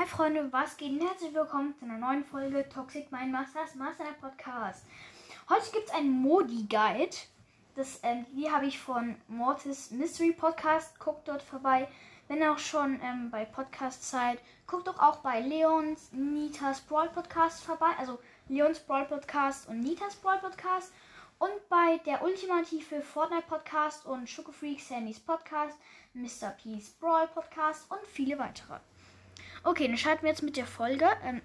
Hi 0.00 0.06
Freunde, 0.06 0.50
was 0.50 0.78
geht? 0.78 0.92
Und 0.92 1.06
herzlich 1.06 1.34
willkommen 1.34 1.74
zu 1.78 1.84
einer 1.84 1.98
neuen 1.98 2.24
Folge 2.24 2.66
Toxic 2.70 3.12
Mind 3.12 3.32
Masters 3.32 3.74
Master 3.74 4.06
Podcast. 4.18 4.86
Heute 5.46 5.70
gibt 5.72 5.88
es 5.88 5.94
einen 5.94 6.22
Modi-Guide. 6.22 7.14
Das, 7.74 8.00
ähm, 8.02 8.24
die 8.34 8.50
habe 8.50 8.64
ich 8.64 8.78
von 8.78 9.16
Mortis 9.28 9.90
Mystery 9.90 10.32
Podcast. 10.32 10.98
Guckt 10.98 11.28
dort 11.28 11.42
vorbei. 11.42 11.86
Wenn 12.28 12.42
auch 12.44 12.58
schon 12.58 12.98
ähm, 13.02 13.30
bei 13.30 13.44
Podcast-Zeit, 13.44 14.38
guckt 14.66 14.88
doch 14.88 14.98
auch 14.98 15.18
bei 15.18 15.40
Leons 15.40 16.10
Nitas 16.12 16.80
Brawl 16.80 17.10
Podcast 17.10 17.62
vorbei. 17.62 17.90
Also 17.98 18.18
Leons 18.48 18.80
Brawl 18.80 19.04
Podcast 19.04 19.68
und 19.68 19.80
Nitas 19.80 20.16
Brawl 20.16 20.38
Podcast. 20.38 20.94
Und 21.38 21.68
bei 21.68 21.98
der 22.06 22.22
ultimative 22.22 23.02
Fortnite 23.02 23.44
Podcast 23.46 24.06
und 24.06 24.26
Sugar 24.26 24.54
Freak 24.54 24.80
Sandys 24.80 25.20
Podcast, 25.20 25.76
Mr. 26.14 26.52
Peace 26.62 26.88
Brawl 26.98 27.28
Podcast 27.28 27.84
und 27.90 28.00
viele 28.06 28.38
weitere. 28.38 28.78
Okay, 29.62 29.86
dann 29.86 29.98
starten 29.98 30.22
wir 30.22 30.30
jetzt 30.30 30.42
mit 30.42 30.56
der 30.56 30.66
Folge. 30.66 31.06
Ähm, 31.22 31.42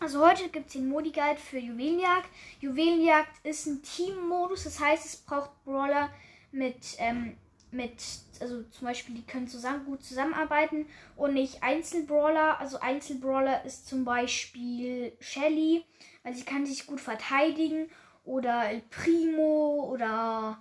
also 0.00 0.26
heute 0.26 0.48
gibt 0.48 0.66
es 0.66 0.72
den 0.72 0.88
Modi-Guide 0.88 1.38
für 1.38 1.58
Juwelenjagd. 1.58 2.28
Juwelenjagd 2.60 3.46
ist 3.46 3.66
ein 3.66 3.82
Team-Modus, 3.82 4.64
das 4.64 4.80
heißt, 4.80 5.06
es 5.06 5.16
braucht 5.16 5.50
Brawler 5.64 6.10
mit, 6.50 6.96
ähm, 6.98 7.36
mit, 7.70 8.02
also 8.40 8.62
zum 8.64 8.86
Beispiel, 8.86 9.14
die 9.14 9.26
können 9.26 9.46
zusammen 9.46 9.84
gut 9.84 10.02
zusammenarbeiten 10.02 10.86
und 11.14 11.34
nicht 11.34 11.62
Einzelbrawler. 11.62 12.58
Also 12.58 12.80
Einzelbrawler 12.80 13.64
ist 13.64 13.86
zum 13.86 14.04
Beispiel 14.04 15.12
Shelly, 15.20 15.84
weil 16.24 16.34
sie 16.34 16.44
kann 16.44 16.66
sich 16.66 16.86
gut 16.86 17.00
verteidigen. 17.00 17.88
Oder 18.24 18.70
El 18.70 18.82
Primo 18.90 19.88
oder 19.88 20.58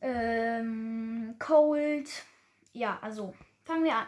ähm, 0.00 1.34
Cold. 1.40 2.08
Ja, 2.72 3.00
also 3.02 3.34
fangen 3.64 3.82
wir 3.82 3.96
an. 3.96 4.06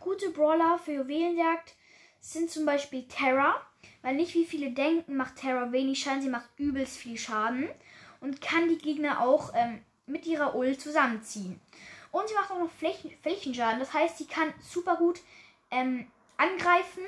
Gute 0.00 0.30
Brawler 0.30 0.78
für 0.82 0.92
Juwelenjagd 0.92 1.74
sind 2.20 2.50
zum 2.50 2.64
Beispiel 2.64 3.06
Terra. 3.06 3.60
Weil 4.02 4.16
nicht 4.16 4.34
wie 4.34 4.46
viele 4.46 4.70
denken, 4.70 5.16
macht 5.16 5.36
Terra 5.36 5.72
wenig 5.72 6.00
Schaden. 6.00 6.22
Sie 6.22 6.30
macht 6.30 6.48
übelst 6.56 6.96
viel 6.96 7.18
Schaden. 7.18 7.68
Und 8.20 8.40
kann 8.40 8.68
die 8.68 8.78
Gegner 8.78 9.20
auch 9.20 9.52
ähm, 9.54 9.82
mit 10.06 10.26
ihrer 10.26 10.54
Ult 10.54 10.80
zusammenziehen. 10.80 11.60
Und 12.12 12.28
sie 12.28 12.34
macht 12.34 12.50
auch 12.50 12.58
noch 12.58 12.70
Flächen, 12.70 13.10
Flächenschaden. 13.22 13.78
Das 13.78 13.92
heißt, 13.92 14.18
sie 14.18 14.26
kann 14.26 14.52
super 14.60 14.96
gut 14.96 15.20
ähm, 15.70 16.06
angreifen. 16.38 17.04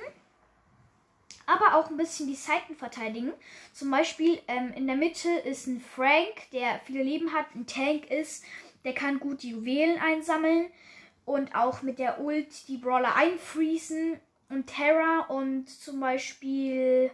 Aber 1.46 1.76
auch 1.76 1.90
ein 1.90 1.96
bisschen 1.96 2.28
die 2.28 2.34
Seiten 2.34 2.76
verteidigen. 2.76 3.32
Zum 3.72 3.90
Beispiel 3.90 4.40
ähm, 4.48 4.72
in 4.74 4.86
der 4.86 4.96
Mitte 4.96 5.30
ist 5.30 5.66
ein 5.66 5.80
Frank, 5.80 6.50
der 6.52 6.80
viele 6.84 7.02
Leben 7.02 7.32
hat. 7.32 7.46
Ein 7.54 7.66
Tank 7.66 8.10
ist, 8.10 8.44
der 8.84 8.94
kann 8.94 9.18
gut 9.18 9.42
die 9.42 9.50
Juwelen 9.50 9.98
einsammeln 9.98 10.70
und 11.24 11.54
auch 11.54 11.82
mit 11.82 11.98
der 11.98 12.20
Ult 12.20 12.68
die 12.68 12.78
Brawler 12.78 13.16
einfriesen. 13.16 14.20
Und 14.48 14.66
Terra 14.66 15.26
und 15.28 15.70
zum 15.70 16.00
Beispiel 16.00 17.10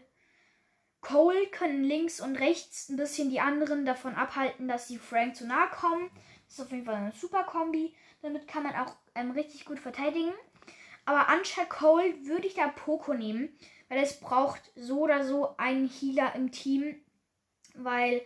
Cole 1.01 1.47
können 1.47 1.85
links 1.85 2.21
und 2.21 2.37
rechts 2.37 2.89
ein 2.89 2.97
bisschen 2.97 3.31
die 3.31 3.41
anderen 3.41 3.85
davon 3.85 4.15
abhalten, 4.15 4.67
dass 4.67 4.89
sie 4.89 4.99
Frank 4.99 5.37
zu 5.37 5.47
nahe 5.47 5.69
kommen. 5.69 6.11
Das 6.47 6.59
ist 6.59 6.65
auf 6.65 6.73
jeden 6.73 6.85
Fall 6.85 6.97
eine 6.97 7.13
super 7.13 7.45
Kombi. 7.45 7.95
Damit 8.23 8.49
kann 8.49 8.65
man 8.65 8.75
auch 8.75 8.97
ähm, 9.15 9.31
richtig 9.31 9.65
gut 9.65 9.79
verteidigen. 9.79 10.33
Aber 11.05 11.29
anstatt 11.29 11.71
Cole 11.71 12.27
würde 12.27 12.47
ich 12.47 12.55
da 12.55 12.69
Poco 12.69 13.15
nehmen, 13.15 13.57
weil 13.89 14.03
es 14.03 14.19
braucht 14.19 14.61
so 14.75 15.01
oder 15.01 15.25
so 15.25 15.57
einen 15.57 15.89
Healer 15.89 16.35
im 16.35 16.51
Team, 16.51 16.97
weil 17.75 18.23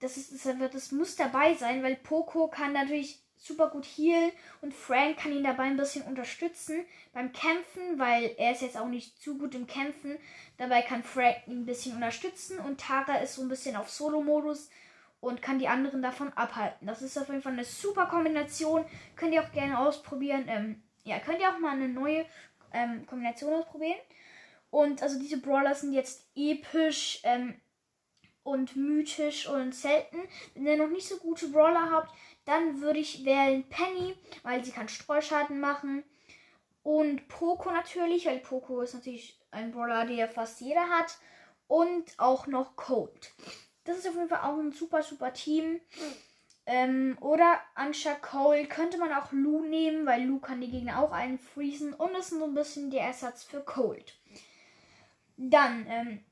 das 0.00 0.16
ist 0.16 0.44
das, 0.44 0.56
das 0.72 0.92
muss 0.92 1.16
dabei 1.16 1.54
sein, 1.54 1.82
weil 1.82 1.96
Poco 1.96 2.48
kann 2.48 2.72
natürlich 2.72 3.22
super 3.36 3.68
gut 3.68 3.84
healen 3.84 4.32
und 4.60 4.74
Frank 4.74 5.18
kann 5.18 5.32
ihn 5.32 5.44
dabei 5.44 5.64
ein 5.64 5.76
bisschen 5.76 6.04
unterstützen 6.04 6.84
beim 7.12 7.32
Kämpfen, 7.32 7.98
weil 7.98 8.34
er 8.38 8.52
ist 8.52 8.62
jetzt 8.62 8.76
auch 8.76 8.88
nicht 8.88 9.20
zu 9.20 9.38
gut 9.38 9.54
im 9.54 9.66
Kämpfen. 9.66 10.16
Dabei 10.56 10.82
kann 10.82 11.02
Frank 11.02 11.36
ihn 11.46 11.62
ein 11.62 11.66
bisschen 11.66 11.94
unterstützen 11.94 12.58
und 12.58 12.80
Tara 12.80 13.18
ist 13.18 13.34
so 13.34 13.42
ein 13.42 13.48
bisschen 13.48 13.76
auf 13.76 13.90
Solo-Modus 13.90 14.70
und 15.20 15.42
kann 15.42 15.58
die 15.58 15.68
anderen 15.68 16.02
davon 16.02 16.32
abhalten. 16.34 16.86
Das 16.86 17.02
ist 17.02 17.18
auf 17.18 17.28
jeden 17.28 17.42
Fall 17.42 17.52
eine 17.52 17.64
super 17.64 18.06
Kombination. 18.06 18.84
Könnt 19.16 19.34
ihr 19.34 19.42
auch 19.42 19.52
gerne 19.52 19.78
ausprobieren. 19.78 20.44
Ähm, 20.48 20.82
ja, 21.04 21.18
könnt 21.18 21.40
ihr 21.40 21.48
auch 21.48 21.58
mal 21.58 21.72
eine 21.72 21.88
neue 21.88 22.26
ähm, 22.72 23.06
Kombination 23.06 23.54
ausprobieren. 23.54 23.98
Und 24.70 25.02
also 25.02 25.18
diese 25.18 25.38
Brawler 25.38 25.74
sind 25.74 25.92
jetzt 25.92 26.28
episch. 26.34 27.20
Ähm, 27.22 27.54
und 28.46 28.76
mythisch 28.76 29.48
und 29.48 29.74
selten. 29.74 30.18
Wenn 30.54 30.66
ihr 30.66 30.76
noch 30.76 30.88
nicht 30.88 31.08
so 31.08 31.16
gute 31.16 31.48
Brawler 31.48 31.90
habt, 31.90 32.14
dann 32.44 32.80
würde 32.80 33.00
ich 33.00 33.24
wählen 33.24 33.68
Penny, 33.68 34.14
weil 34.44 34.64
sie 34.64 34.70
kann 34.70 34.88
Streuschaden 34.88 35.58
machen. 35.58 36.04
Und 36.84 37.26
Poco 37.26 37.72
natürlich, 37.72 38.26
weil 38.26 38.38
Poco 38.38 38.80
ist 38.80 38.94
natürlich 38.94 39.40
ein 39.50 39.72
Brawler, 39.72 40.06
der 40.06 40.28
fast 40.28 40.60
jeder 40.60 40.88
hat. 40.88 41.18
Und 41.66 42.14
auch 42.18 42.46
noch 42.46 42.76
Cold. 42.76 43.32
Das 43.82 43.98
ist 43.98 44.08
auf 44.08 44.14
jeden 44.14 44.28
Fall 44.28 44.42
auch 44.42 44.56
ein 44.56 44.70
super, 44.70 45.02
super 45.02 45.32
Team. 45.32 45.80
Ähm, 46.66 47.18
oder 47.20 47.58
anstatt 47.74 48.22
Cole 48.22 48.66
könnte 48.66 48.98
man 48.98 49.12
auch 49.12 49.32
Lu 49.32 49.64
nehmen, 49.64 50.06
weil 50.06 50.22
Lu 50.22 50.38
kann 50.38 50.60
die 50.60 50.70
Gegner 50.70 51.02
auch 51.02 51.10
einfriesen. 51.10 51.92
Und 51.94 52.16
ist 52.16 52.30
so 52.30 52.44
ein 52.44 52.54
bisschen 52.54 52.92
der 52.92 53.02
Ersatz 53.02 53.42
für 53.42 53.60
Cold. 53.60 54.14
Dann, 55.36 55.86
ähm, 55.88 56.24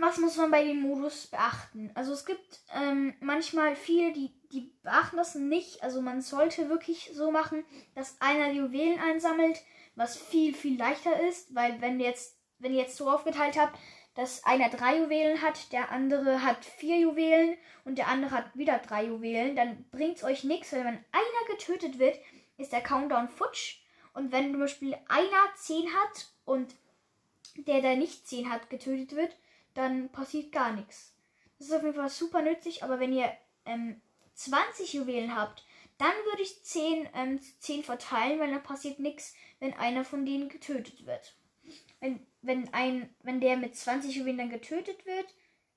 was 0.00 0.18
muss 0.18 0.36
man 0.36 0.50
bei 0.50 0.64
dem 0.64 0.80
Modus 0.80 1.26
beachten? 1.26 1.90
Also 1.94 2.12
es 2.12 2.24
gibt 2.24 2.60
ähm, 2.74 3.14
manchmal 3.20 3.76
viele, 3.76 4.12
die, 4.12 4.32
die 4.52 4.72
beachten 4.82 5.16
das 5.16 5.34
nicht. 5.34 5.82
Also 5.82 6.00
man 6.00 6.20
sollte 6.20 6.68
wirklich 6.68 7.10
so 7.14 7.30
machen, 7.30 7.64
dass 7.94 8.20
einer 8.20 8.50
die 8.52 8.58
Juwelen 8.58 9.00
einsammelt, 9.00 9.62
was 9.94 10.16
viel, 10.16 10.54
viel 10.54 10.78
leichter 10.78 11.20
ist, 11.28 11.54
weil 11.54 11.80
wenn 11.80 11.98
jetzt, 12.00 12.38
wenn 12.58 12.72
ihr 12.72 12.82
jetzt 12.82 12.96
so 12.96 13.10
aufgeteilt 13.10 13.58
habt, 13.58 13.78
dass 14.14 14.44
einer 14.44 14.68
drei 14.68 14.98
Juwelen 14.98 15.42
hat, 15.42 15.72
der 15.72 15.90
andere 15.92 16.42
hat 16.42 16.64
vier 16.64 16.98
Juwelen 16.98 17.56
und 17.84 17.98
der 17.98 18.08
andere 18.08 18.32
hat 18.32 18.56
wieder 18.56 18.78
drei 18.78 19.04
Juwelen, 19.04 19.54
dann 19.54 19.84
bringt 19.90 20.16
es 20.16 20.24
euch 20.24 20.44
nichts, 20.44 20.72
weil 20.72 20.84
wenn 20.84 21.04
einer 21.12 21.48
getötet 21.48 21.98
wird, 21.98 22.18
ist 22.56 22.72
der 22.72 22.80
Countdown 22.80 23.28
futsch. 23.28 23.80
Und 24.14 24.32
wenn 24.32 24.50
zum 24.50 24.60
Beispiel 24.60 24.96
einer 25.08 25.54
zehn 25.54 25.86
hat 25.94 26.28
und 26.44 26.74
der, 27.56 27.80
der 27.80 27.96
nicht 27.96 28.26
zehn 28.26 28.50
hat, 28.50 28.70
getötet 28.70 29.14
wird, 29.14 29.36
dann 29.78 30.08
passiert 30.10 30.50
gar 30.50 30.72
nichts. 30.72 31.14
Das 31.56 31.68
ist 31.68 31.72
auf 31.72 31.82
jeden 31.84 31.94
Fall 31.94 32.08
super 32.08 32.42
nützlich, 32.42 32.82
aber 32.82 32.98
wenn 32.98 33.12
ihr 33.12 33.32
ähm, 33.64 34.00
20 34.34 34.92
Juwelen 34.92 35.36
habt, 35.36 35.64
dann 35.98 36.12
würde 36.24 36.42
ich 36.42 36.64
10, 36.64 37.08
ähm, 37.14 37.40
10 37.60 37.84
verteilen, 37.84 38.40
weil 38.40 38.50
dann 38.50 38.62
passiert 38.62 38.98
nichts, 38.98 39.34
wenn 39.60 39.74
einer 39.74 40.04
von 40.04 40.26
denen 40.26 40.48
getötet 40.48 41.06
wird. 41.06 41.36
Wenn, 42.00 42.26
wenn, 42.42 42.72
ein, 42.74 43.14
wenn 43.22 43.40
der 43.40 43.56
mit 43.56 43.76
20 43.76 44.16
Juwelen 44.16 44.38
dann 44.38 44.50
getötet 44.50 45.06
wird, 45.06 45.32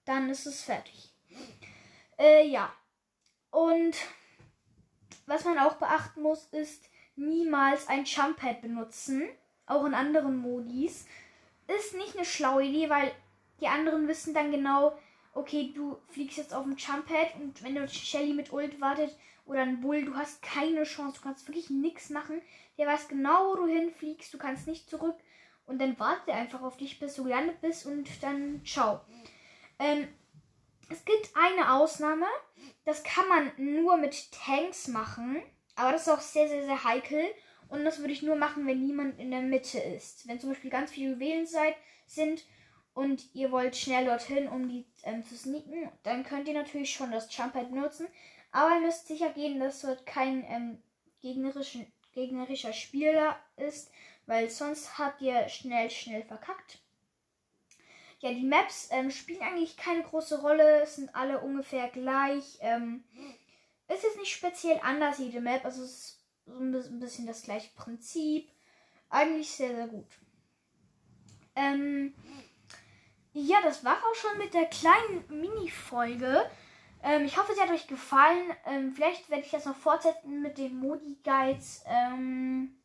dann 0.06 0.30
ist 0.32 0.48
es 0.48 0.64
fertig. 0.64 1.14
Äh, 2.18 2.48
ja. 2.48 2.74
Und 3.52 3.96
was 5.28 5.46
man 5.46 5.60
auch 5.60 5.76
beachten 5.76 6.24
muss, 6.24 6.46
ist 6.46 6.90
niemals 7.16 7.88
ein 7.88 8.06
Jump-Pad 8.06 8.62
benutzen. 8.62 9.30
Auch 9.68 9.86
in 9.86 9.94
anderen 9.94 10.38
Modis. 10.38 11.06
Ist 11.68 11.96
nicht 11.96 12.16
eine 12.16 12.26
schlaue 12.26 12.64
Idee, 12.64 12.90
weil 12.90 13.12
die 13.62 13.68
anderen 13.68 14.08
wissen 14.08 14.34
dann 14.34 14.52
genau, 14.52 14.98
okay, 15.34 15.72
du 15.74 15.98
fliegst 16.10 16.38
jetzt 16.38 16.54
auf 16.54 16.64
dem 16.64 16.76
Jump-Pad 16.76 17.36
und 17.40 17.64
wenn 17.64 17.76
du 17.76 17.88
Shelly 17.88 18.34
mit 18.34 18.52
Ult 18.52 18.82
wartet 18.82 19.16
oder 19.46 19.62
ein 19.62 19.82
Bull, 19.82 20.04
du 20.04 20.16
hast 20.16 20.42
keine 20.42 20.84
Chance, 20.84 21.18
du 21.18 21.24
kannst 21.24 21.48
wirklich 21.48 21.70
nichts 21.70 22.10
machen. 22.10 22.42
Der 22.78 22.88
weiß 22.88 23.08
genau, 23.08 23.52
wo 23.52 23.56
du 23.56 23.68
hinfliegst, 23.68 24.34
du 24.34 24.38
kannst 24.38 24.68
nicht 24.68 24.90
zurück 24.90 25.16
und 25.66 25.80
dann 25.80 25.98
wartet 26.00 26.28
er 26.28 26.36
einfach 26.36 26.62
auf 26.62 26.78
dich, 26.78 27.00
bis 27.00 27.16
du 27.16 27.24
gelandet 27.24 27.62
bist 27.62 27.86
und 27.86 28.10
dann 28.22 28.62
ciao. 28.66 29.02
Ähm, 29.80 30.08
es 30.90 31.06
gibt 31.06 31.32
eine 31.36 31.74
Ausnahme, 31.74 32.26
das 32.84 33.04
kann 33.04 33.28
man 33.30 33.52
nur 33.58 33.98
mit 33.98 34.32
Tanks 34.32 34.88
machen, 34.90 35.42
aber 35.76 35.94
das 35.94 36.04
ist 36.04 36.10
auch 36.10 36.20
sehr, 36.20 36.50
sehr, 36.50 36.66
sehr 36.66 36.84
heikel. 36.84 37.24
Und 37.70 37.86
das 37.86 38.00
würde 38.00 38.12
ich 38.12 38.22
nur 38.22 38.36
machen, 38.36 38.68
wenn 38.68 38.86
niemand 38.86 39.18
in 39.18 39.32
der 39.32 39.40
Mitte 39.42 39.80
ist. 39.80 40.28
Wenn 40.28 40.42
zum 40.42 40.50
Beispiel 40.50 40.70
ganz 40.70 40.92
viele 40.92 41.14
Juwelen 41.14 41.48
sind 41.48 42.44
und 42.94 43.34
ihr 43.34 43.52
wollt 43.52 43.76
schnell 43.76 44.06
dorthin, 44.06 44.48
um 44.48 44.68
die 44.68 44.86
ähm, 45.04 45.24
zu 45.24 45.38
sneaken, 45.38 45.90
dann 46.04 46.24
könnt 46.24 46.48
ihr 46.48 46.54
natürlich 46.54 46.94
schon 46.94 47.12
das 47.12 47.36
Jump-Pad 47.36 47.70
benutzen. 47.72 48.08
Aber 48.52 48.76
ihr 48.76 48.82
müsst 48.82 49.08
sicher 49.08 49.30
gehen, 49.30 49.60
dass 49.60 49.82
dort 49.82 50.06
kein 50.06 50.44
ähm, 50.50 50.84
gegnerischer 51.22 52.74
Spieler 52.74 53.40
ist, 53.56 53.92
weil 54.26 54.50
sonst 54.50 54.98
habt 54.98 55.22
ihr 55.22 55.48
schnell, 55.48 55.90
schnell 55.90 56.24
verkackt. 56.24 56.80
Ja, 58.20 58.32
die 58.32 58.46
Maps 58.46 58.90
ähm, 58.92 59.10
spielen 59.10 59.42
eigentlich 59.42 59.78
keine 59.78 60.04
große 60.04 60.42
Rolle, 60.42 60.86
sind 60.86 61.16
alle 61.16 61.40
ungefähr 61.40 61.90
gleich. 61.90 62.58
Ähm, 62.60 63.04
ist 63.88 64.04
jetzt 64.04 64.20
nicht 64.20 64.32
speziell 64.32 64.80
anders, 64.84 65.18
jede 65.18 65.42
Map, 65.42 65.66
also 65.66 65.84
es 65.84 65.92
ist 65.92 66.26
so 66.46 66.60
ein 66.60 67.00
bisschen 67.00 67.26
das 67.26 67.44
gleiche 67.44 67.72
Prinzip. 67.76 68.50
Eigentlich 69.10 69.50
sehr, 69.50 69.76
sehr 69.76 69.88
gut. 69.88 70.08
Ähm, 71.56 72.14
ja, 73.34 73.58
das 73.64 73.84
war 73.84 73.98
auch 73.98 74.16
schon 74.16 74.38
mit 74.38 74.54
der 74.54 74.66
kleinen 74.66 75.26
Mini-Folge. 75.30 76.50
Ähm, 77.04 77.26
ich 77.26 77.38
hoffe, 77.38 77.54
sie 77.54 77.62
hat 77.62 77.72
euch 77.72 77.88
gefallen. 77.88 78.52
Ähm, 78.66 78.94
vielleicht 78.94 79.30
werde 79.30 79.44
ich 79.44 79.52
das 79.52 79.66
noch 79.66 79.76
fortsetzen 79.76 80.42
mit 80.42 80.58
den 80.58 80.78
Modi-Guides. 80.80 81.84
Ähm, 81.88 82.78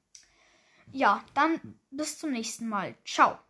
Ja, 0.92 1.24
dann 1.34 1.78
bis 1.90 2.18
zum 2.18 2.32
nächsten 2.32 2.68
Mal. 2.68 2.94
Ciao. 3.04 3.38